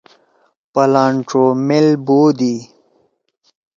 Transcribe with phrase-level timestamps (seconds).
[0.73, 2.55] پلانڇو مئیل بودی۔